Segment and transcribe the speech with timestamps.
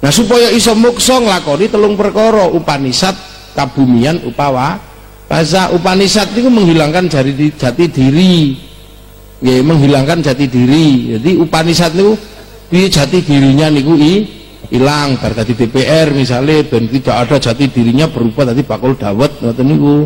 [0.00, 3.12] Nah supaya iso muksa nglakoni telung perkara Upanisad,
[3.52, 4.80] kabumian, upawa.
[5.28, 8.56] Bahasa Upanisad itu menghilangkan jati, jati diri.
[9.44, 11.14] Ya, menghilangkan jati diri.
[11.16, 12.16] Jadi Upanisad itu
[12.88, 14.24] jati dirinya niku i
[14.70, 19.66] hilang bar tadi DPR misalnya dan tidak ada jati dirinya berubah tadi bakul dawet ngoten
[19.68, 19.96] niku.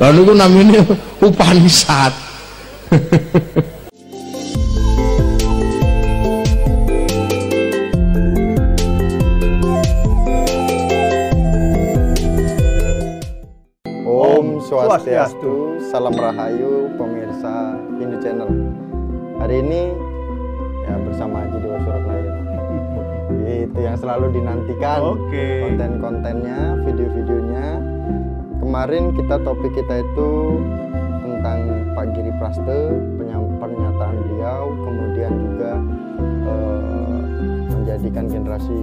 [0.00, 0.80] Lalu niku namanya
[1.28, 2.12] Upanisad.
[14.92, 18.52] Swastiastu, Salam Rahayu, pemirsa Hindu Channel.
[19.40, 19.88] Hari ini
[20.84, 22.32] ya bersama Haji Dewa Suratnaya.
[23.64, 25.64] Itu yang selalu dinantikan Oke.
[25.64, 27.68] konten-kontennya, video-videonya.
[28.60, 30.60] Kemarin kita topik kita itu
[31.24, 32.80] tentang Pak Giri Praste,
[33.64, 35.72] pernyataan beliau, kemudian juga
[36.52, 37.20] eh,
[37.80, 38.80] menjadikan generasi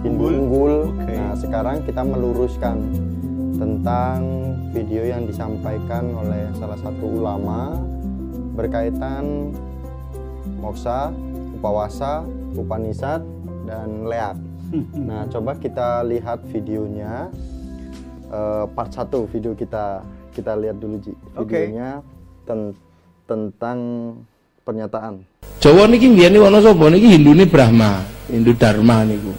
[0.00, 0.32] Hindu Unggul.
[0.32, 0.74] unggul.
[0.96, 1.12] Oke.
[1.12, 2.80] Nah, sekarang kita meluruskan
[3.60, 7.80] tentang video yang disampaikan oleh salah satu ulama
[8.52, 9.56] berkaitan
[10.60, 11.08] moksa,
[11.56, 13.24] upawasa, upanisad,
[13.64, 14.36] dan leak.
[15.08, 17.32] Nah, coba kita lihat videonya
[18.28, 20.04] eh, part 1 video kita
[20.36, 21.16] kita lihat dulu Ji.
[21.40, 22.04] Videonya
[22.44, 22.76] ten-
[23.24, 23.78] tentang
[24.66, 25.24] pernyataan.
[25.62, 29.32] Jawa niki biyen ana sapa niki Hindune Brahma, Hindu Dharma niku.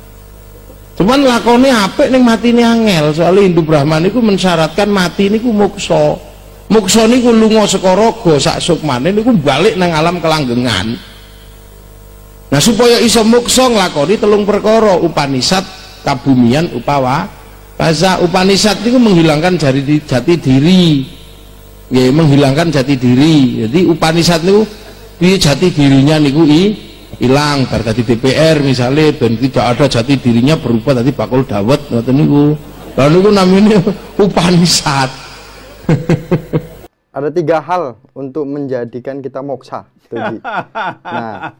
[0.98, 6.18] Cuman lakone apik ning matine angel, soalnya Hindu Brahma niku mensyaratkan mati niku muksa.
[6.74, 10.98] Muksa niku lunga saka raga sak sukmane niku balik nang alam kelanggengan.
[12.50, 15.62] Nah supaya iso muksa nglakoni telung perkara Upanisad,
[16.02, 17.30] kabumian, upawa.
[17.78, 21.06] Bahasa Upanisad niku menghilangkan jati, jati diri.
[21.94, 23.70] Ya, menghilangkan jati diri.
[23.70, 24.66] Jadi Upanisad niku
[25.22, 31.00] jati dirinya niku i hilang bar tadi DPR misalnya dan tidak ada jati dirinya berubah
[31.00, 32.46] tadi bakul dawet ngoten niku.
[32.94, 33.78] Lalu niku namanya
[34.24, 35.10] Upanisad.
[37.10, 39.88] Ada tiga hal untuk menjadikan kita moksa.
[41.04, 41.52] Nah,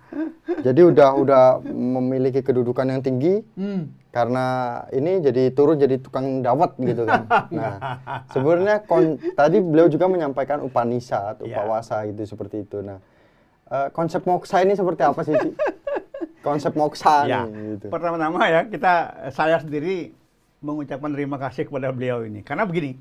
[0.62, 3.92] jadi udah udah memiliki kedudukan yang tinggi Hmm.
[4.08, 4.46] karena
[4.90, 7.28] ini jadi turun jadi tukang dawet gitu kan.
[7.52, 7.76] Nah,
[8.30, 11.60] sebenarnya kon- tadi beliau juga menyampaikan Upanisad, Iya.
[11.60, 12.80] upawasa gitu seperti itu.
[12.80, 13.04] Nah,
[13.68, 15.52] eh, konsep moksa ini seperti apa sih, Ci?
[16.42, 17.92] Konsep moksa Ya, nih gitu.
[17.92, 18.94] pertama-tama ya kita
[19.36, 20.16] saya sendiri
[20.64, 22.96] mengucapkan terima kasih kepada beliau ini karena begini,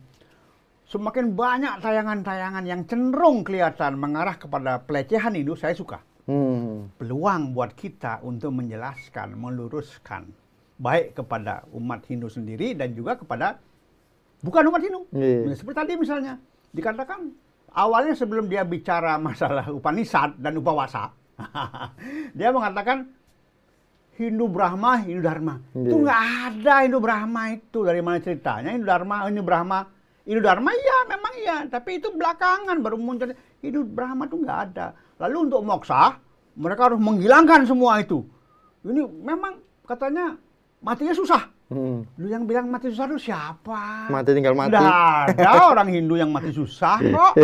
[0.91, 6.03] semakin banyak tayangan-tayangan yang cenderung kelihatan mengarah kepada pelecehan itu saya suka.
[6.26, 6.91] Hmm.
[6.99, 10.26] Peluang buat kita untuk menjelaskan, meluruskan
[10.76, 13.62] baik kepada umat Hindu sendiri dan juga kepada
[14.43, 15.06] bukan umat Hindu.
[15.15, 15.55] Iya.
[15.55, 16.34] Seperti tadi misalnya
[16.75, 17.31] dikatakan
[17.76, 21.12] awalnya sebelum dia bicara masalah Upanisad dan Upawasa,
[22.38, 23.12] dia mengatakan
[24.16, 25.60] Hindu Brahma, Hindu Dharma.
[25.76, 25.92] Iya.
[25.92, 29.78] Itu nggak ada Hindu Brahma itu dari mana ceritanya Hindu Dharma, Hindu Brahma,
[30.25, 34.97] Hindu Dharma iya memang iya, tapi itu belakangan baru muncul Hindu Brahma itu nggak ada.
[35.20, 36.16] Lalu untuk moksa
[36.56, 38.25] mereka harus menghilangkan semua itu.
[38.82, 40.34] Ini memang katanya
[40.81, 41.56] matinya susah.
[41.66, 42.06] Hmm.
[42.15, 44.06] Lu yang bilang mati susah itu siapa?
[44.06, 44.78] Mati tinggal mati.
[44.78, 47.34] Nggak ada orang Hindu yang mati susah kok.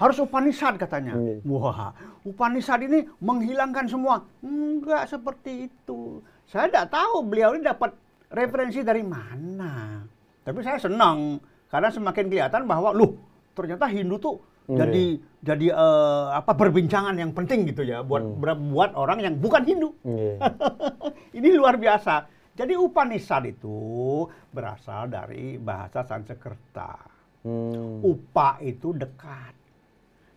[0.00, 1.12] Harus Upanisad katanya.
[1.12, 1.44] Iya.
[1.44, 1.92] Wah,
[2.24, 4.24] Upanisad ini menghilangkan semua.
[4.40, 6.24] Enggak seperti itu.
[6.48, 7.92] Saya tidak tahu beliau ini dapat
[8.32, 10.00] referensi dari mana.
[10.40, 11.36] Tapi saya senang
[11.68, 13.12] karena semakin kelihatan bahwa loh
[13.52, 14.36] ternyata Hindu tuh
[14.70, 14.86] Iya.
[14.86, 15.04] jadi
[15.42, 18.70] jadi eh, apa perbincangan yang penting gitu ya buat Hmm.
[18.70, 19.90] buat orang yang bukan Hindu.
[20.06, 20.38] Iya.
[21.42, 22.39] Ini luar biasa.
[22.60, 26.92] Jadi Upanishad itu berasal dari bahasa Sanskerta.
[27.40, 28.04] Hmm.
[28.04, 29.56] Upa itu dekat.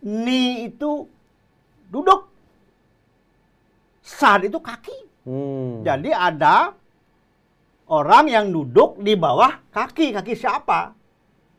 [0.08, 1.04] Ni itu
[1.92, 2.24] duduk.
[4.00, 5.28] Sad itu kaki.
[5.28, 5.84] Hmm.
[5.84, 6.72] Jadi ada
[7.92, 10.16] orang yang duduk di bawah kaki.
[10.16, 10.96] Kaki siapa?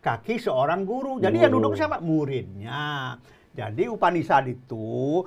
[0.02, 1.22] Kaki seorang guru.
[1.22, 1.70] Jadi yang Guru.
[1.70, 2.02] duduk siapa?
[2.02, 3.14] Muridnya.
[3.54, 5.22] Jadi Upanishad itu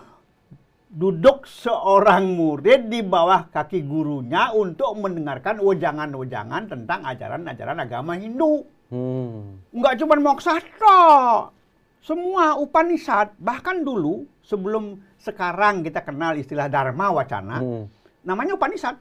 [0.89, 8.65] duduk seorang murid di bawah kaki gurunya untuk mendengarkan wejangan-wejangan tentang ajaran-ajaran agama Hindu.
[8.89, 9.61] Hmm.
[9.69, 11.53] Enggak cuma moksa tok.
[12.01, 17.85] Semua Upanishad, bahkan dulu sebelum sekarang kita kenal istilah Dharma Wacana, Hmm.
[18.25, 18.97] namanya Upanishad.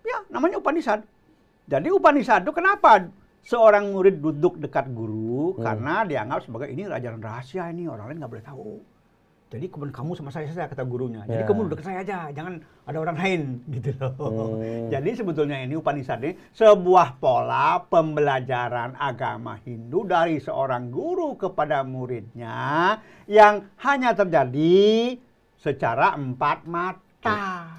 [0.00, 1.04] Ya, namanya Upanishad.
[1.68, 3.04] Jadi Upanishad itu kenapa
[3.44, 5.60] seorang murid duduk dekat guru?
[5.60, 5.66] Hmm.
[5.66, 8.72] Karena dianggap sebagai ini ajaran rahasia ini orang lain nggak boleh tahu.
[9.52, 11.28] Jadi kemudian kamu sama saya saja kata gurunya.
[11.28, 11.48] Jadi Ya.
[11.48, 13.40] kamu duduk saya aja, jangan ada orang lain
[13.76, 14.12] gitu loh.
[14.16, 14.88] Hmm.
[14.88, 22.96] Jadi sebetulnya ini Upanishad ini sebuah pola pembelajaran agama Hindu dari seorang guru kepada muridnya
[23.28, 25.20] yang hanya terjadi
[25.60, 27.76] secara empat mata.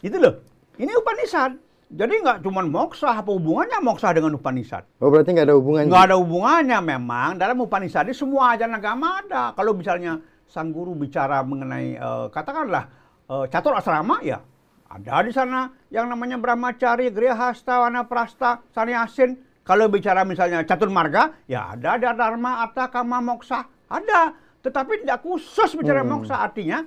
[0.00, 0.40] Itu loh.
[0.80, 1.71] Ini Upanishad.
[1.92, 4.88] Jadi nggak cuma moksa, apa hubungannya moksa dengan Upanishad?
[4.96, 5.92] Oh berarti nggak ada hubungan.
[5.92, 7.36] Nggak ada hubungannya memang.
[7.36, 9.52] Dalam Upanishad ini semua ajaran agama ada.
[9.52, 10.16] Kalau misalnya
[10.48, 12.88] sang guru bicara mengenai eh, katakanlah
[13.28, 14.40] eh, catur asrama, ya
[14.88, 19.36] ada di sana yang namanya Brahmacari, Grihasta, Wanaprasta, Sanyasin.
[19.60, 23.68] Kalau bicara misalnya catur marga, ya ada ada Dharma, Arta, Kama, Moksa.
[23.86, 24.32] Ada.
[24.64, 26.18] Tetapi tidak khusus bicara Hmm.
[26.18, 26.40] moksa.
[26.40, 26.82] Artinya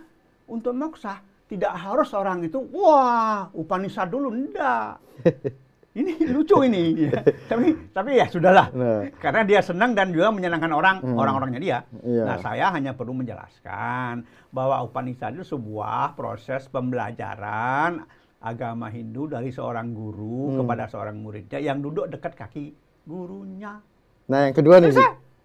[0.50, 1.22] untuk moksa
[1.56, 4.30] tidak harus orang itu, wah Upanishad dulu.
[4.30, 5.00] Enggak.
[5.96, 7.08] Ini lucu ini.
[7.08, 7.24] ya.
[7.48, 8.68] tapi tapi ya sudahlah.
[8.76, 9.08] Nah.
[9.16, 11.16] Karena dia senang dan juga menyenangkan orang Hmm.
[11.16, 11.80] orang-orangnya dia.
[12.04, 12.24] Iya.
[12.28, 18.04] Nah, saya hanya perlu menjelaskan bahwa Upanishad itu sebuah proses pembelajaran
[18.44, 20.58] agama Hindu dari seorang guru Hmm.
[20.60, 22.76] kepada seorang muridnya yang duduk dekat kaki
[23.08, 23.80] gurunya.
[24.28, 24.92] Nah yang kedua nih.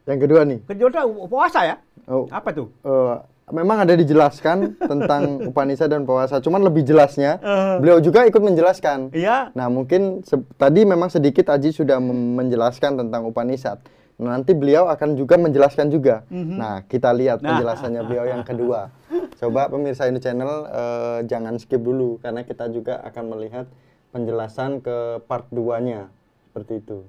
[0.02, 0.58] Yang kedua nih.
[0.66, 0.88] Kedua
[1.30, 1.76] puasa ya?
[2.10, 2.74] Oh, Apa tuh?
[2.82, 3.14] eh,
[3.50, 6.38] memang ada dijelaskan tentang Upanishad dan puasa.
[6.38, 7.38] Cuman lebih jelasnya,
[7.78, 9.12] beliau juga ikut menjelaskan.
[9.14, 9.52] Iya.
[9.52, 10.22] Nah mungkin
[10.56, 13.78] tadi memang sedikit Aji sudah menjelaskan tentang Upanishad.
[14.20, 16.28] Nah, nanti beliau akan juga menjelaskan juga.
[16.28, 17.56] Nah kita lihat Nah.
[17.56, 18.92] penjelasannya beliau yang kedua.
[19.40, 23.64] Coba pemirsa ini channel eh, jangan skip dulu karena kita juga akan melihat
[24.12, 26.12] penjelasan ke part 2-nya
[26.50, 27.00] seperti itu.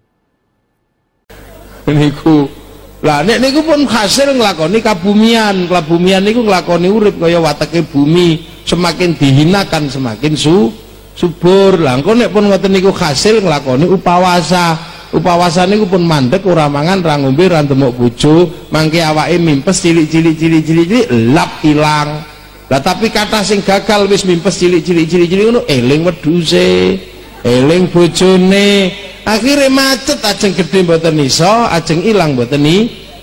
[1.92, 2.48] niku
[3.02, 5.66] lah nek niku pun hasil nglakoni kabumian.
[5.66, 8.46] Kabumian niku nglakoni urip kaya wateke bumi.
[8.62, 10.70] Semakin dihinakan semakin su
[11.18, 11.82] subur.
[11.82, 14.78] Lah engko nek pun ngoten niku hasil nglakoni upawasa.
[15.12, 18.70] Upawasa niku pun mandek ora mangan ora ngombe ora ndemok bojo.
[18.70, 22.22] Mangke awake mimpes cilik-cilik cilik-cilik cilik lap ilang.
[22.70, 27.02] Lah tapi kata sing gagal wis mimpes cilik-cilik cilik-cilik ngono eling wedhuse
[27.42, 28.94] eling bojone
[29.26, 32.64] akhirnya macet ajeng gede mboten iso ajeng ilang mboten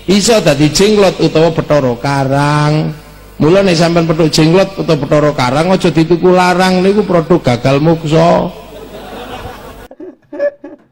[0.09, 2.73] iso dadi jenglot utawa Bathara Karang.
[3.39, 8.49] Mula nek sampean petuk jenglot utawa Bathara Karang aja dituku larang niku produk gagal muksa.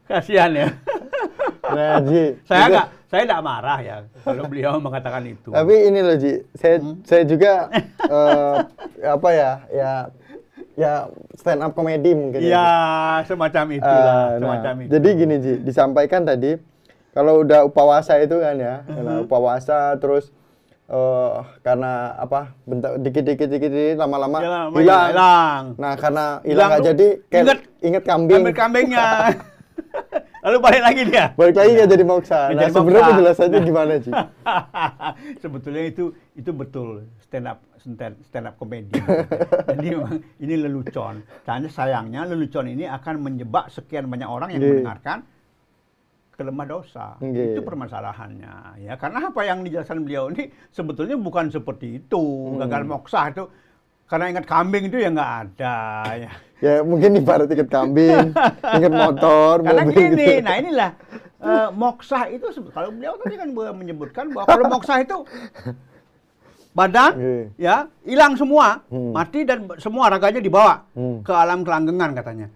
[0.08, 0.68] Kasihan ya.
[1.68, 5.52] Nah Ji, saya juga- nggak saya tidak marah ya kalau beliau mengatakan itu.
[5.52, 7.68] Tapi ini loh Ji, saya saya juga
[8.16, 8.56] eh,
[9.04, 9.90] apa ya ya
[10.78, 12.38] ya stand up comedy mungkin.
[12.38, 12.66] Ya, ya.
[13.26, 14.90] semacam Eh, itulah, nah, semacam itu.
[14.94, 16.54] Jadi gini Ji, disampaikan tadi
[17.10, 20.30] kalau udah upawasa itu kan ya, karena upawasa terus
[20.88, 25.08] eh karena apa bentuk dikit-dikit dikit lama-lama Ya, lama- hilang.
[25.10, 25.62] hilang.
[25.76, 28.40] Nah karena hilang nggak jadi kayak inget- inget kambing.
[28.40, 29.06] Ambil kambingnya.
[30.48, 31.24] Lalu balik lagi dia.
[31.36, 32.40] Balik lagi nggak jadi moksa.
[32.40, 34.10] Nggak Nah jadi sebenarnya penjelasannya gimana Ji?
[35.42, 36.88] Sebetulnya itu itu betul
[37.20, 38.98] stand up stand, up comedy.
[39.70, 41.22] Jadi memang ini lelucon.
[41.46, 44.72] Hanya sayangnya lelucon ini akan menjebak sekian banyak orang yang Nggih.
[44.82, 45.18] mendengarkan
[46.38, 47.06] ke lemah dosa.
[47.18, 47.58] Nggih.
[47.58, 48.82] Itu permasalahannya.
[48.86, 52.22] Ya, karena apa yang dijelaskan beliau ini sebetulnya bukan seperti itu.
[52.54, 52.62] Hmm.
[52.62, 53.44] Gagal moksa itu
[54.08, 55.76] karena ingat kambing itu ya nggak ada
[56.16, 56.32] ya.
[56.58, 58.34] Ya mungkin ibarat tiket kambing,
[58.74, 60.42] tiket motor, Karena mobil gini, gitu.
[60.42, 60.90] nah inilah
[61.38, 65.22] eh, moksa itu kalau beliau tadi kan menyebutkan bahwa kalau moksa itu
[66.78, 67.42] badan Iya.
[67.58, 67.76] ya
[68.06, 69.10] hilang semua, Hmm.
[69.10, 71.26] mati dan semua raganya dibawa Hmm.
[71.26, 72.46] ke alam kelanggengan katanya.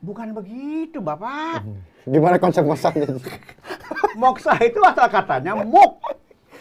[0.00, 1.64] Bukan begitu, Bapak.
[2.04, 3.08] Gimana konsep moksanya?
[3.16, 3.28] Ji?
[4.20, 6.00] Moksa itu asal katanya muk.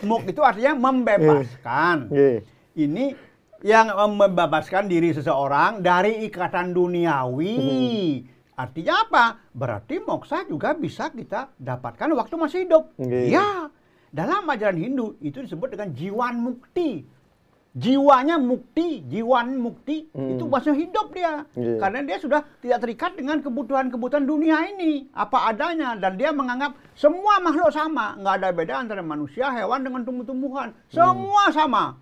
[0.03, 2.11] Muk itu artinya membebaskan.
[2.11, 2.37] Nggih.
[2.75, 3.05] Ini
[3.63, 8.23] yang membebaskan diri seseorang dari ikatan duniawi.
[8.55, 9.25] Artinya apa?
[9.55, 12.91] Berarti moksa juga bisa kita dapatkan waktu masih hidup.
[12.99, 13.71] Ya.
[14.11, 17.07] Dalam ajaran Hindu itu disebut dengan jiwan mukti.
[17.69, 20.33] Jiwanya mukti, jiwan mukti Hmm.
[20.33, 21.45] itu masih hidup dia.
[21.53, 21.77] Nggih.
[21.77, 27.37] Karena dia sudah tidak terikat dengan kebutuhan-kebutuhan dunia ini, apa adanya dan dia menganggap semua
[27.37, 31.93] makhluk sama, nggak ada beda antara manusia, hewan dengan tumbuh-tumbuhan, semua sama.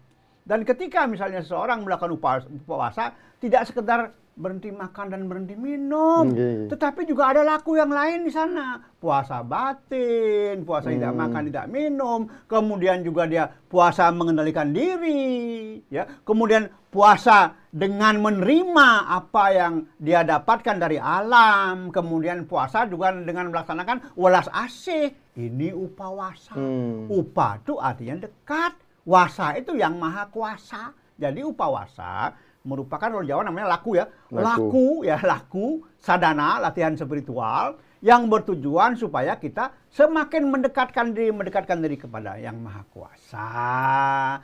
[0.48, 2.16] Dan ketika misalnya seseorang melakukan
[2.64, 3.12] puasa,
[3.44, 6.70] tidak sekedar berhenti makan dan berhenti minum, Nggih.
[6.70, 8.78] tetapi juga ada laku yang lain di sana.
[9.02, 11.22] Puasa batin, puasa tidak Hmm.
[11.26, 16.06] makan, tidak minum, kemudian juga dia puasa mengendalikan diri, ya.
[16.22, 24.14] Kemudian puasa dengan menerima apa yang dia dapatkan dari alam, kemudian puasa juga dengan melaksanakan
[24.14, 25.18] welas asih.
[25.34, 26.54] Ini upawasa.
[26.54, 27.10] Hmm.
[27.10, 30.94] Upa itu artinya dekat, wasa itu yang maha kuasa.
[31.18, 32.30] Jadi upawasa
[32.68, 34.12] merupakan kalau Jawa namanya laku ya.
[34.28, 34.44] Laku.
[34.44, 41.98] Laku, ya laku, sadana, latihan spiritual yang bertujuan supaya kita semakin mendekatkan diri mendekatkan diri
[41.98, 43.50] kepada yang maha kuasa.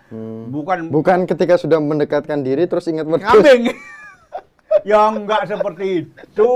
[0.09, 0.49] Hmm.
[0.49, 3.75] Bukan Bukan ketika sudah mendekatkan diri terus ingat kambing.
[4.89, 6.53] ya enggak seperti itu.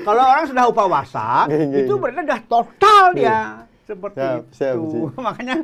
[0.00, 3.40] Kalau orang sudah upawasa, itu berarti sudah total dia.
[3.84, 4.40] Seperti Siap,
[4.80, 5.12] itu.
[5.12, 5.20] siap.
[5.28, 5.56] Makanya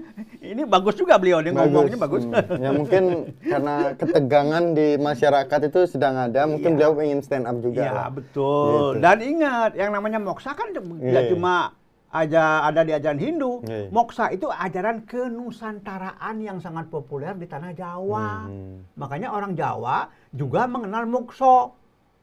[0.44, 2.28] ini bagus juga beliau dia ngomongnya bagus.
[2.28, 2.36] Hmm.
[2.60, 3.02] Ya mungkin
[3.40, 6.92] karena ketegangan di masyarakat itu sedang ada, mungkin Iya.
[6.92, 7.80] beliau ingin stand up juga.
[7.80, 8.08] Iya lah.
[8.12, 8.68] betul.
[8.68, 9.00] Gitu.
[9.00, 11.32] Dan ingat, yang namanya moksa kan tidak Iya.
[11.32, 11.72] cuma
[12.10, 13.64] aja ada di ajaran Hindu.
[13.64, 13.88] Iya.
[13.88, 18.50] Moksa itu ajaran kenusantaraan yang sangat populer di tanah Jawa.
[18.52, 18.84] Hmm.
[19.00, 21.72] Makanya orang Jawa juga mengenal mokso.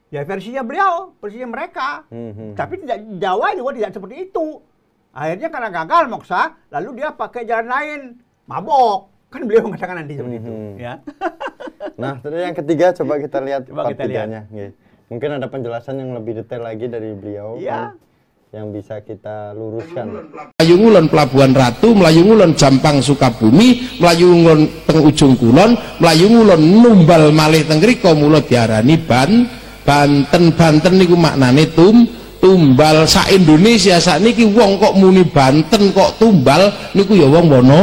[0.08, 2.08] Ya versinya beliau, versinya mereka.
[2.08, 2.52] Hmm, hmm.
[2.56, 4.46] Tapi tidak Jawa juga tidak seperti itu.
[5.10, 8.00] Akhirnya karena gagal moksa, lalu dia pakai jalan lain,
[8.44, 9.08] mabok.
[9.28, 10.72] Kan beliau mengatakan nanti seperti itu, Mhm.
[10.80, 10.94] ya.
[12.00, 14.24] Nah, terus yang ketiga coba kita lihat Coba part kita lihat.
[14.24, 14.40] tiganya.
[14.48, 14.70] Nggih.
[15.08, 17.72] Mungkin ada penjelasan yang lebih detail lagi dari beliau Iya.
[17.74, 17.84] kan,
[18.48, 20.06] yang bisa kita luruskan.
[20.54, 26.60] Melayu ngulon Pelabuhan Ratu, Melayu ngulon Jampang Sukabumi, Melayu ngulon teng ujung kulon, Melayu ngulon
[26.62, 29.44] numbal malih teng mriko mula diarani ban
[29.82, 32.04] Banten Banten niku maknane tum
[32.38, 37.82] tumbal sak Indonesia sak niki wong kok muni Banten kok tumbal niku ya wong wono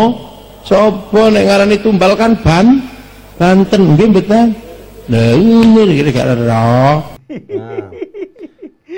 [0.66, 2.82] sapa nek ngarani tumbal kan ban
[3.36, 4.48] Banten nggih mboten?
[5.12, 7.82] Lha ngene iki gak ora Nah,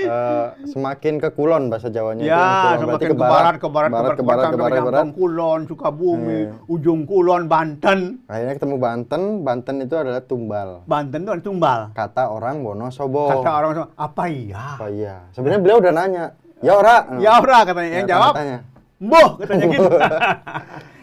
[0.03, 2.37] eh, semakin ke kulon bahasa Jawanya itu Ya.
[2.37, 5.05] Berarti semakin ke barat, ke barat, barat, ke barat, ke barat, ke barat.
[5.13, 6.69] Kulon, Sukabumi, Hmm.
[6.69, 7.99] ujung Kulon, Banten.
[8.27, 10.69] Akhirnya ketemu Banten, Banten itu adalah tumbal.
[10.85, 11.79] Banten itu ada tumbal.
[11.91, 13.31] Kata orang Wonosobo.
[13.31, 14.67] Kata orang semua, apa iya?
[14.77, 15.15] Oh iya.
[15.31, 16.25] Sebenarnya beliau udah nanya.
[16.59, 16.95] Ya ora.
[17.17, 18.57] Ya ora katanya, yang Ya, jawab, tanya.
[18.97, 19.89] Boh katanya gitu.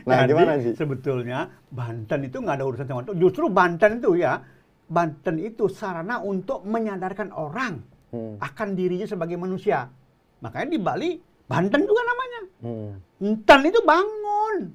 [0.05, 0.71] Nah, Jadi, gimana, Ji?
[0.77, 1.39] sebetulnya
[1.73, 3.17] Banten itu nggak ada urusan sama itu.
[3.17, 4.37] Justru Banten itu ya,
[4.85, 7.81] Banten itu sarana untuk menyadarkan orang
[8.15, 8.39] Hmm.
[8.39, 9.91] akan dirinya sebagai manusia.
[10.39, 11.11] Makanya di Bali,
[11.51, 12.41] Banten juga namanya.
[12.63, 12.91] Hmm.
[13.19, 14.71] Enten itu bangun.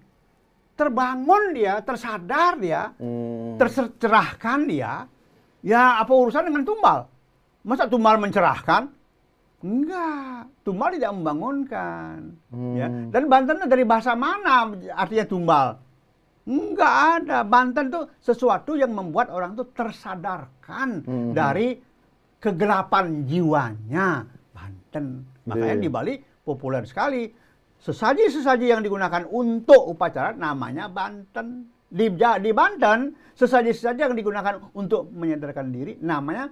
[0.76, 3.56] Terbangun dia, tersadar dia, Hmm.
[3.56, 5.08] tercerahkan dia.
[5.64, 7.08] Ya apa urusan dengan tumbal?
[7.64, 8.92] Masa tumbal mencerahkan?
[9.60, 12.40] Enggak, tumbal tidak membangunkan.
[12.80, 12.88] Ya.
[12.88, 13.12] Hmm.
[13.12, 15.68] Dan Banten itu dari bahasa mana artinya tumbal?
[16.48, 17.44] Enggak ada.
[17.44, 21.32] Banten itu sesuatu yang membuat orang itu tersadarkan Hmm.
[21.36, 21.76] dari
[22.40, 24.26] kegelapan jiwanya.
[24.56, 25.28] Banten.
[25.46, 25.84] Makanya Iya.
[25.84, 27.30] di Bali populer sekali.
[27.80, 31.72] Sesaji-sesaji yang digunakan untuk upacara namanya Banten.
[31.90, 36.52] Di, di Banten, sesaji-sesaji yang digunakan untuk menyadarkan diri namanya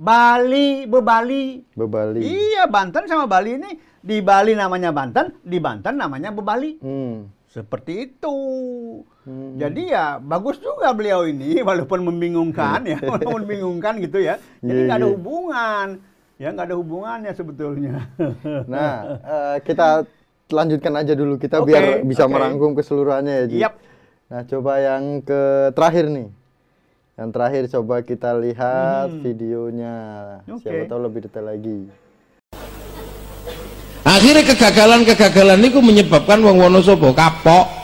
[0.00, 1.60] Bali, bebali.
[1.76, 2.24] Bebali.
[2.24, 3.70] Iya, Banten sama Bali ini
[4.00, 6.80] di Bali namanya Banten, di Banten namanya bebali.
[6.80, 7.28] Hmm.
[7.50, 8.36] Seperti itu.
[9.26, 9.58] Hmm.
[9.58, 14.38] Jadi ya bagus juga beliau ini walaupun membingungkan ya, walaupun membingungkan gitu ya.
[14.62, 15.14] Jadi Iya, nggak ada iya.
[15.18, 15.86] hubungan.
[16.40, 17.94] Ya nggak ada hubungannya sebetulnya.
[18.72, 20.06] Nah, eh, kita
[20.48, 22.32] lanjutkan aja dulu kita Oke, biar bisa oke.
[22.32, 23.56] merangkum keseluruhannya ya, Ji.
[23.60, 23.74] Yap.
[24.30, 25.42] Nah, coba yang ke
[25.74, 26.28] terakhir nih.
[27.18, 29.20] Yang terakhir coba kita lihat Hmm.
[29.20, 29.96] videonya.
[30.48, 30.64] Oke.
[30.64, 31.90] Siapa tahu lebih detail lagi.
[34.20, 37.80] Akhirnya kegagalan-kegagalan niku menyebabkan wong Wonosobo kapok.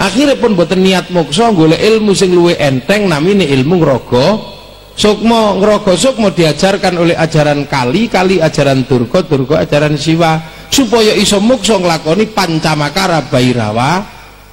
[0.00, 4.56] Akhirnya pun boten niat moksa golek ilmu sing luwih enteng namine ilmu ngrogo.
[4.96, 10.40] Sukma ngrogo sukma diajarkan oleh ajaran kali kali ajaran durga durga ajaran siwa.
[10.72, 14.02] Supaya iso moksa nglakoni pancamakara bairawa.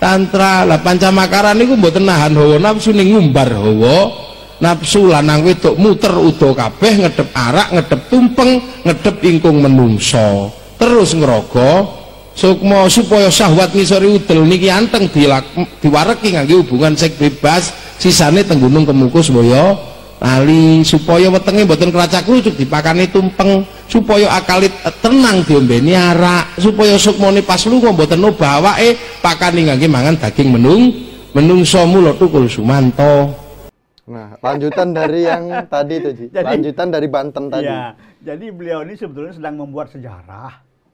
[0.03, 4.11] Tantra lah pancamakara niku mboten nahan hawa nafsu ning ngumbar hawa.
[4.61, 12.01] Nafsu lanang wedok muter udo kabeh ngedep arak ngedep tumpeng ngedep ingkung menungso terus ngerogo
[12.33, 15.45] sukma supaya syahwat ngisori udel niki anteng dilak,
[15.77, 17.69] diwareki ngangge hubungan seks bebas
[18.01, 19.77] sisane teng gunung kemukus boyo
[20.17, 26.97] lali supaya wetenge mboten keracak kerucuk dipakani tumpeng supaya akalit eh, tenang diombeni arak supaya
[26.97, 30.93] sukmane pas lunga mboten obah awake pakani ngangge mangan daging menung
[31.33, 33.37] menungso mula tukul sumanto
[34.11, 36.25] Nah, lanjutan dari yang tadi itu, Ji.
[36.35, 37.69] Jadi- lanjutan dari Banten tadi.
[37.69, 40.51] Ya, jadi beliau ini sebetulnya sedang membuat sejarah.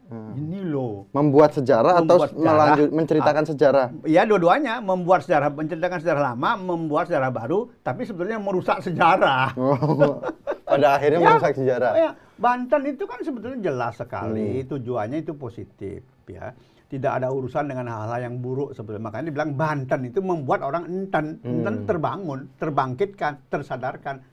[0.09, 1.11] Ini loh.
[1.11, 2.47] Membuat sejarah atau Membuat sejarah.
[2.47, 3.85] melanjut menceritakan sejarah?
[4.03, 9.51] Ya dua-duanya membuat sejarah, menceritakan sejarah lama, membuat sejarah baru, tapi sebetulnya merusak sejarah.
[9.59, 10.19] Oh,
[10.67, 11.91] pada akhirnya Ya, merusak sejarah.
[11.93, 14.67] ya, Banten itu kan sebetulnya jelas sekali Hmm.
[14.69, 16.51] tujuannya itu positif ya.
[16.87, 18.99] Tidak ada urusan dengan hal-hal yang buruk sebetulnya.
[19.01, 21.85] Makanya dibilang Banten itu membuat orang enten, enten Hmm.
[21.85, 24.23] terbangun, terbangkitkan, tersadarkan,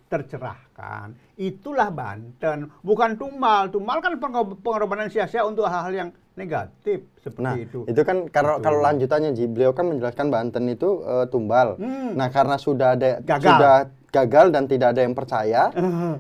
[0.75, 1.09] tercerahkan.
[1.37, 3.71] Itulah Banten, bukan Tumal.
[3.71, 7.87] Tumal kan pengor- pengorbanan sia-sia untuk hal-hal yang negatif seperti Nah, itu.
[7.87, 11.79] itu kan kalau kalau lanjutannya Ji, beliau kan menjelaskan Banten itu eh, tumbal.
[11.79, 12.19] Hmm.
[12.19, 13.47] Nah, karena sudah ada Gagal.
[13.47, 13.75] sudah
[14.11, 15.75] gagal dan tidak ada yang percaya,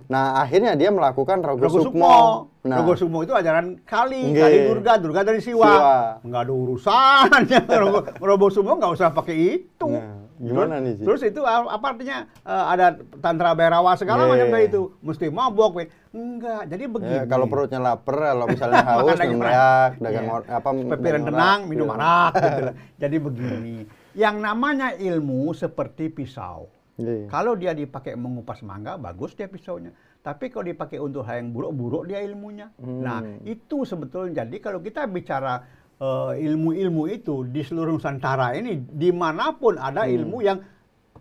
[0.08, 2.50] nah akhirnya dia melakukan Rogo, Rogo Sukmo.
[2.66, 4.42] Nah, Rogo Sukmo itu ajaran Kali, Nggih.
[4.42, 5.62] Kali Durga, Durga dari Siwa.
[5.62, 5.96] Siwa.
[6.26, 7.60] Nggak ada urusannya.
[7.86, 9.86] Rogo, Rogo Sukmo nggak usah pakai itu.
[9.88, 11.02] Nah, Gimana nih, Ji?
[11.02, 12.86] Terus itu apa artinya eh, ada
[13.18, 14.70] tantra berawa segala Iya, macam iya, kayak iya.
[14.70, 14.80] itu.
[14.98, 15.88] Mesti mabok, Win.
[16.10, 16.62] Enggak.
[16.66, 17.14] Jadi begini.
[17.14, 19.88] Ya, kalau perutnya lapar, kalau misalnya haus, merah.
[19.96, 21.96] dagang or- apa pepiran tenang, minum iya.
[21.96, 22.74] arak gitu lah.
[22.96, 23.76] Jadi begini.
[24.14, 26.70] Yang namanya ilmu seperti pisau.
[26.94, 27.26] Iya.
[27.26, 29.90] Kalau dia dipakai mengupas mangga, bagus dia pisaunya.
[30.18, 32.70] Tapi kalau dipakai untuk hal yang buruk-buruk dia ilmunya.
[32.78, 33.42] Nah, Hmm.
[33.44, 34.40] itu sebetulnya.
[34.40, 35.60] Jadi kalau kita bicara
[36.00, 40.14] eh, ilmu-ilmu itu di seluruh Nusantara ini, di mana pun ada Hmm.
[40.18, 40.58] ilmu yang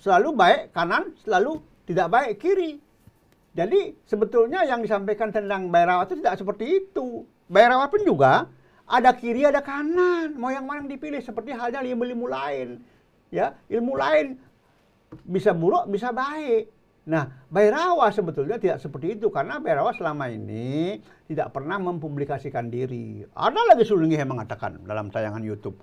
[0.01, 2.81] selalu baik kanan, selalu tidak baik kiri.
[3.53, 7.21] Jadi sebetulnya yang disampaikan tentang Bayrawa itu tidak seperti itu.
[7.45, 8.49] Bayrawa pun juga
[8.89, 10.33] ada kiri ada kanan.
[10.33, 12.81] Mau yang mana yang dipilih seperti halnya ilmu-ilmu lain.
[13.29, 14.41] Ya, ilmu lain
[15.21, 16.72] bisa buruk, bisa baik.
[17.03, 23.27] Nah, Bayrawa sebetulnya tidak seperti itu karena Bayrawa selama ini tidak pernah mempublikasikan diri.
[23.35, 25.75] Ada lagi Sulungi yang mengatakan dalam tayangan YouTube,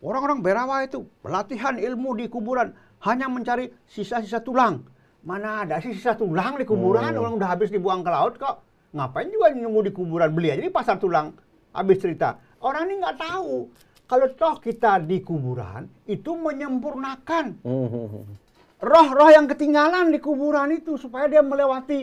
[0.00, 2.72] orang-orang Bayrawa itu latihan ilmu di kuburan
[3.04, 4.80] hanya mencari sisa-sisa tulang.
[5.24, 7.12] Mana ada sih sisa tulang di kuburan?
[7.12, 7.20] Hmm.
[7.20, 8.64] Orang udah habis dibuang ke laut kok.
[8.96, 10.32] Ngapain juga nunggu di kuburan?
[10.32, 11.36] Beli aja di pasar tulang.
[11.76, 12.40] Habis cerita.
[12.64, 13.68] Orang ini nggak tahu.
[14.04, 18.24] Kalau toh kita di kuburan, itu menyempurnakan Hmm, hmm, hmm.
[18.84, 22.00] Roh-roh yang ketinggalan di kuburan itu supaya dia melewati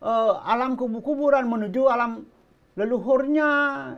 [0.00, 2.22] eh, alam kubu kuburan menuju alam
[2.76, 3.50] leluhurnya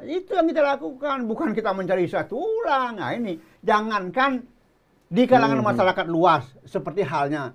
[0.06, 4.40] itu yang kita lakukan bukan kita mencari satu tulang nah ini jangankan
[5.08, 5.68] di kalangan Hmm.
[5.74, 7.52] masyarakat luas seperti halnya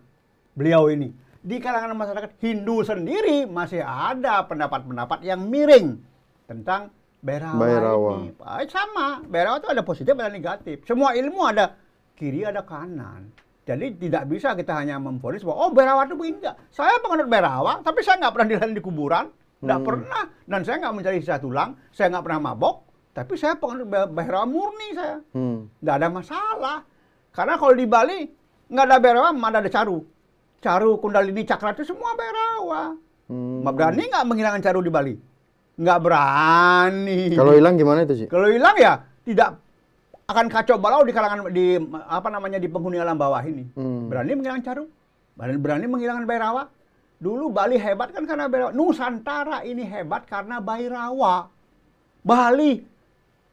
[0.54, 1.10] beliau ini
[1.44, 6.00] di kalangan masyarakat Hindu sendiri masih ada pendapat-pendapat yang miring
[6.48, 6.88] tentang
[7.24, 8.12] Berawa, Bhairawa.
[8.20, 8.68] ini.
[8.68, 10.84] Sama, Berawa itu ada positif ada negatif.
[10.84, 11.72] Semua ilmu ada
[12.20, 13.32] kiri ada kanan.
[13.64, 16.56] Jadi tidak bisa kita hanya memfonis bahwa oh Berawa itu begini enggak.
[16.68, 19.26] Saya penganut Berawa, tapi saya nggak pernah dilihat di kuburan,
[19.60, 19.88] nggak Hmm.
[19.88, 20.24] pernah.
[20.44, 22.76] Dan saya nggak mencari sisa tulang, saya nggak pernah mabok,
[23.12, 25.24] tapi saya penganut Be- Berawa murni saya.
[25.32, 25.72] Hmm.
[25.80, 26.78] Nggak ada masalah.
[27.32, 28.20] Karena kalau di Bali
[28.68, 30.04] nggak ada Berawa, mana ada Caru.
[30.60, 33.00] Caru, Kundalini, Cakra itu semua Berawa.
[33.32, 33.64] Hmm.
[33.64, 35.16] Berani nggak menghilangkan Caru di Bali?
[35.74, 37.34] Nggak berani.
[37.34, 38.28] Kalau hilang gimana itu sih?
[38.28, 38.94] Kalau hilang ya
[39.24, 39.63] tidak
[40.24, 41.76] akan kacau balau di kalangan di
[42.08, 43.68] apa namanya di penghuni alam bawah ini.
[43.76, 44.08] Hmm.
[44.08, 44.86] Berani menghilangkan Caru,
[45.36, 46.64] berani, berani menghilangkan Bairawa.
[47.24, 48.72] Dulu Bali hebat kan karena Bairawa.
[48.72, 51.48] Nusantara ini hebat karena Bairawa.
[52.24, 52.84] Bali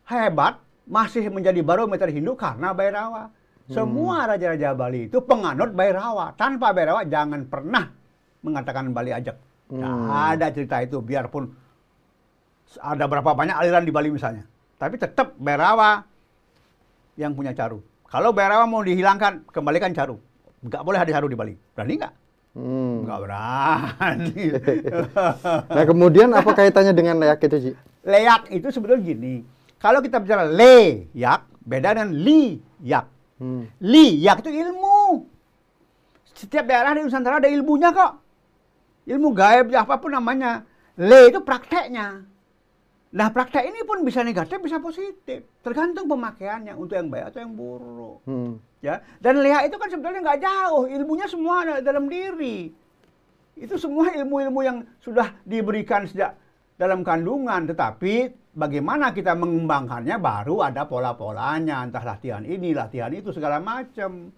[0.07, 3.31] hebat masih menjadi barometer Hindu karena Bairawa.
[3.71, 6.35] Semua raja-raja Bali itu penganut Bairawa.
[6.35, 7.87] Tanpa Bairawa jangan pernah
[8.43, 9.37] mengatakan Bali ajak.
[9.71, 10.11] Hmm.
[10.11, 11.47] ada cerita itu biarpun
[12.83, 14.43] ada berapa banyak aliran di Bali misalnya.
[14.83, 16.10] Tapi tetap Berawa
[17.17, 17.81] yang punya Caru.
[18.11, 20.19] Kalau Berawa mau dihilangkan, kembalikan Caru.
[20.63, 21.55] Nggak boleh ada Caru di Bali.
[21.75, 22.13] Berani nggak?
[22.51, 23.07] Hmm.
[23.07, 24.43] Nggak berani.
[25.75, 27.75] Nah kemudian apa kaitannya dengan leak itu sih?
[28.05, 29.35] leyak itu sebetulnya gini.
[29.81, 33.07] Kalau kita bicara leyak, beda dengan liyak.
[33.41, 33.65] Hmm.
[33.81, 35.25] Liyak itu ilmu.
[36.37, 38.21] Setiap daerah di Nusantara ada ilmunya kok.
[39.09, 40.65] Ilmu gaib, ya apa pun namanya.
[41.01, 42.25] Le itu prakteknya.
[43.11, 45.43] Nah praktek ini pun bisa negatif, bisa positif.
[45.67, 48.23] Tergantung pemakaiannya untuk yang baik atau yang buruk.
[48.23, 48.63] Hmm.
[48.81, 52.71] Ya, dan leha itu kan sebetulnya nggak jauh, ilmunya semua ada dalam diri.
[53.59, 56.33] Itu semua ilmu-ilmu yang sudah diberikan sejak
[56.81, 63.61] dalam kandungan, tetapi bagaimana kita mengembangkannya baru ada pola-polanya, entah latihan ini, latihan itu segala
[63.61, 64.33] macam.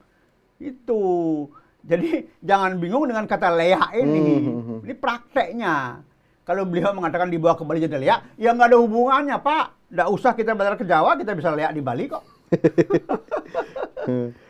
[0.59, 1.47] Itu.
[1.83, 4.49] Jadi jangan bingung dengan kata leha ini.
[4.49, 4.81] Hmm.
[4.83, 6.03] Ini prakteknya.
[6.43, 9.95] Kalau beliau mengatakan dibawa ke Bali jadi leak, ya nggak ada hubungannya, Pak.
[9.95, 12.23] Nggak usah kita belajar ke Jawa, kita bisa leak di Bali kok.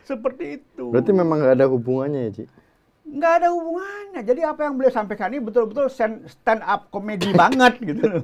[0.09, 0.89] Seperti itu.
[0.89, 2.45] Berarti memang nggak ada hubungannya ya Ci?
[3.13, 4.21] nggak ada hubungannya.
[4.25, 8.23] Jadi apa yang beliau sampaikan ini betul-betul stand, stand up komedi banget gitu loh.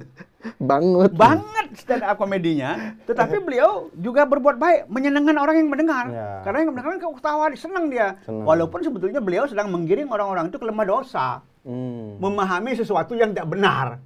[0.57, 1.11] Banget.
[1.13, 2.97] Banget stand up komedinya.
[3.05, 6.05] Tetapi beliau juga berbuat baik, menyenangkan orang yang mendengar.
[6.09, 6.41] Ya.
[6.41, 8.17] Karena yang mendengar kan ketawa, senang dia.
[8.25, 8.45] Senang.
[8.49, 11.45] Walaupun sebetulnya beliau sedang menggiring orang-orang itu ke lemah dosa.
[11.67, 12.17] Hmm.
[12.19, 13.99] Memahami sesuatu yang tidak benar.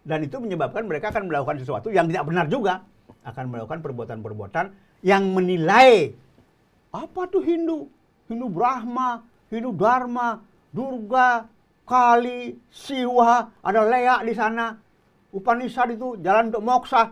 [0.00, 2.84] Dan itu menyebabkan mereka akan melakukan sesuatu yang tidak benar juga.
[3.26, 4.72] Akan melakukan perbuatan-perbuatan
[5.04, 6.12] yang menilai
[6.90, 7.86] apa tuh Hindu?
[8.30, 10.38] Hindu Brahma, Hindu Dharma,
[10.70, 11.50] Durga,
[11.82, 14.78] Kali, Siwa, ada Leak di sana.
[15.34, 17.10] Upanishad itu jalan untuk moksa.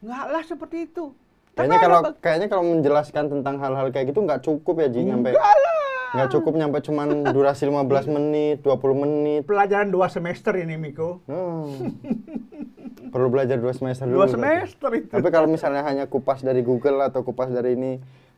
[0.00, 1.12] Enggak lah seperti itu.
[1.54, 5.73] Kayaknya kalau kayaknya kalau menjelaskan tentang hal-hal kayak gitu nggak cukup ya Ji Enggak lah.
[6.14, 9.42] Nggak cukup nyampe cuman durasi 15 menit, 20 menit.
[9.44, 11.26] Pelajaran dua semester ini Miko.
[11.26, 11.98] Hmm.
[13.12, 14.22] Perlu belajar dua semester dulu.
[14.22, 14.34] Dua berarti.
[14.38, 15.10] semester itu.
[15.10, 17.92] Tapi kalau misalnya hanya kupas dari Google atau kupas dari ini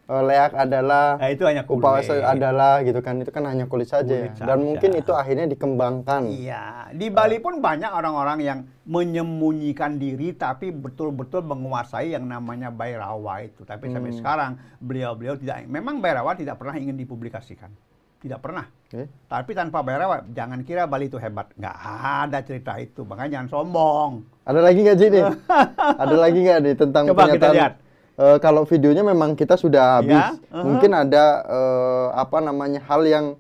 [0.07, 1.83] leak adalah Nah, itu hanya kulit.
[2.25, 4.29] adalah gitu kan itu kan hanya kulit saja ya.
[4.29, 4.63] Kulit dan saja.
[4.63, 11.43] mungkin itu akhirnya dikembangkan Iya, di Bali pun banyak orang-orang yang menyembunyikan diri tapi betul-betul
[11.43, 13.63] menguasai yang namanya Bairawa itu.
[13.63, 14.19] Tapi sampai Hmm.
[14.19, 17.75] sekarang beliau-beliau tidak memang Bairawa tidak pernah ingin dipublikasikan.
[18.17, 18.65] Tidak pernah.
[18.87, 19.11] Oke.
[19.25, 21.51] Tapi tanpa Bairawa jangan kira Bali itu hebat.
[21.53, 21.77] Nggak
[22.23, 23.03] ada cerita itu.
[23.03, 24.13] Makanya jangan sombong.
[24.43, 25.25] ada lagi nggak nih
[26.03, 27.73] ada lagi nggak nih tentang Coba kita pernyataan lihat.
[28.17, 30.65] Eh, kalau videonya memang kita sudah habis Ya, uh-huh.
[30.65, 33.37] mungkin ada eh, apa namanya hal yang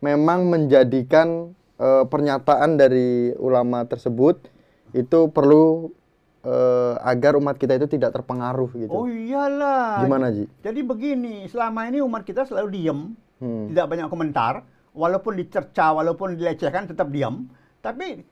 [0.00, 4.48] memang menjadikan eh, pernyataan dari ulama tersebut
[4.96, 5.92] itu perlu
[6.40, 10.00] eh, agar umat kita itu tidak terpengaruh gitu Oh iyalah.
[10.00, 10.48] gimana Ji?
[10.64, 13.00] Jadi begini, selama ini umat kita selalu diem,
[13.42, 13.66] Hmm.
[13.68, 14.62] tidak banyak komentar,
[14.94, 17.50] walaupun dicerca, walaupun dilecehkan tetap diam.
[17.82, 18.22] Tapi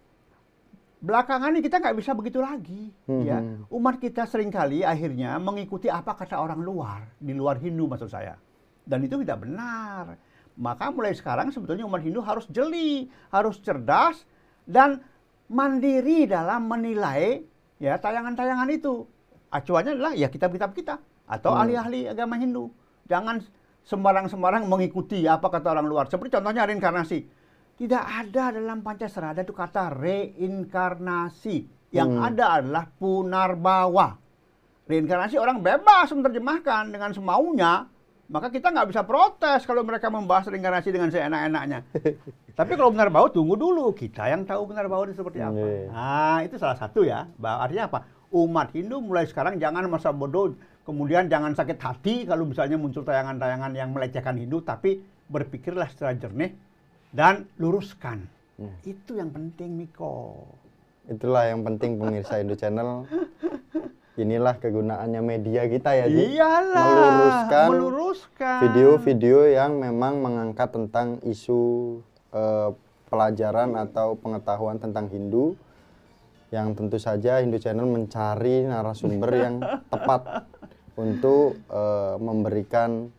[1.02, 3.22] belakangan ini kita nggak bisa begitu lagi, Hmm.
[3.26, 3.38] ya.
[3.68, 8.38] Umat kita sering kali akhirnya mengikuti apa kata orang luar, di luar Hindu maksud saya.
[8.86, 10.14] Dan itu tidak benar.
[10.54, 14.22] Maka mulai sekarang sebetulnya umat Hindu harus jeli, harus cerdas
[14.62, 15.02] dan
[15.50, 17.42] mandiri dalam menilai
[17.76, 19.04] ya tayangan-tayangan itu.
[19.50, 21.66] Acuannya adalah ya kitab-kitab kita atau Hmm.
[21.66, 22.70] ahli-ahli agama Hindu.
[23.10, 23.42] Jangan
[23.82, 26.06] sembarang-sembarang mengikuti apa kata orang luar.
[26.06, 27.41] Seperti contohnya reinkarnasi.
[27.82, 31.66] Tidak ada dalam Pancasila ada itu kata reinkarnasi.
[31.90, 32.26] Yang Hmm.
[32.30, 34.14] ada adalah punarbawa.
[34.86, 37.90] Reinkarnasi orang bebas menerjemahkan dengan semaunya.
[38.30, 41.82] Maka kita nggak bisa protes kalau mereka membahas reinkarnasi dengan seenak-enaknya.
[42.58, 45.66] Tapi kalau benar bau tunggu dulu kita yang tahu benar bau itu seperti apa.
[45.90, 47.26] Nah itu salah satu ya.
[47.42, 48.06] Artinya apa?
[48.30, 50.54] Umat Hindu mulai sekarang jangan masa bodoh,
[50.86, 56.70] kemudian jangan sakit hati kalau misalnya muncul tayangan-tayangan yang melecehkan Hindu, tapi berpikirlah secara jernih
[57.12, 58.24] dan luruskan.
[58.56, 58.72] Hmm.
[58.82, 60.44] Itu yang penting Miko.
[61.02, 63.10] itulah yang penting pemirsa Indo Channel
[64.14, 66.78] inilah kegunaannya media kita ya Ji Iyalah.
[66.78, 68.58] meluruskan meluruskan.
[68.62, 71.98] video-video yang memang mengangkat tentang isu
[72.30, 72.70] eh,
[73.10, 75.58] pelajaran atau pengetahuan tentang Hindu
[76.54, 79.58] yang tentu saja Hindu Channel mencari narasumber yang
[79.90, 80.46] tepat
[80.94, 83.10] untuk eh, memberikan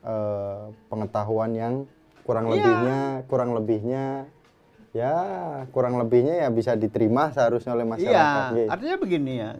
[0.00, 1.74] eh, pengetahuan yang
[2.22, 2.54] kurang Iya.
[2.54, 4.04] lebihnya kurang lebihnya
[4.92, 5.14] ya
[5.70, 8.50] kurang lebihnya ya bisa diterima seharusnya oleh masyarakat.
[8.52, 9.52] Iya, artinya begini ya.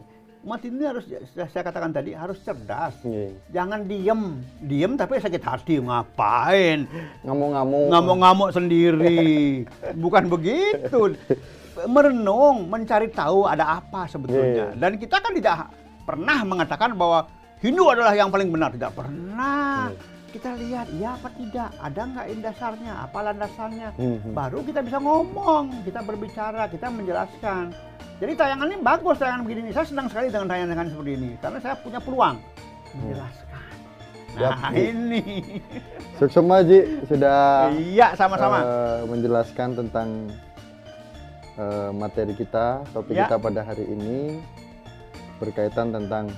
[0.43, 2.99] Umat Hindu harus saya katakan tadi harus cerdas.
[3.01, 3.31] Nggih.
[3.49, 4.21] Jangan diem,
[4.59, 6.83] diem tapi sakit hati ngapain?
[7.23, 7.87] Ngamuk-ngamuk.
[7.87, 9.63] Ngamuk-ngamuk sendiri.
[9.95, 11.15] Bukan begitu.
[11.87, 14.75] Merenung, mencari tahu ada apa sebetulnya.
[14.75, 14.77] Iya.
[14.77, 15.71] Dan kita kan tidak
[16.03, 17.23] pernah mengatakan bahwa
[17.63, 18.75] Hindu adalah yang paling benar.
[18.75, 19.89] Tidak pernah.
[19.89, 20.12] Iya.
[20.33, 23.89] Kita lihat, ya apa tidak, ada nggak dasarnya, apa landasannya.
[24.01, 24.33] Mhm.
[24.33, 27.69] Baru kita bisa ngomong, kita berbicara, kita menjelaskan.
[28.17, 29.69] Jadi tayangan ini bagus, tayangan begini.
[29.69, 31.29] Saya senang sekali dengan tayangan seperti ini.
[31.37, 32.35] Karena saya punya peluang
[32.97, 33.61] menjelaskan.
[34.33, 35.21] Yap, Nah ini.
[36.17, 38.57] Suksema Ji sudah Iya, sama-sama.
[38.65, 40.33] eh, menjelaskan tentang
[41.53, 43.29] eh, materi kita, topik Ya.
[43.29, 44.41] kita pada hari ini
[45.37, 46.33] berkaitan tentang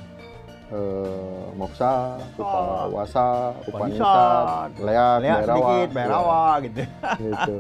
[0.71, 6.79] eh, moksa, upawasa, upanisad, Upanisad, leak, Lihat Bhairawa, sedikit, Berawa gitu.
[6.81, 6.87] ya,
[7.21, 7.55] gitu.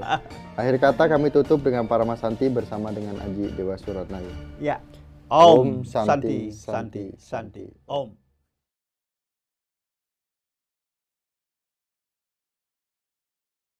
[0.55, 4.31] Akhir kata kami tutup dengan para Masanti bersama dengan Aji Dewa Suratnayu.
[4.57, 4.81] Ya.
[5.25, 7.65] Om Om Santi, Santi, Santi, Santi, Santi.
[7.89, 8.24] Om.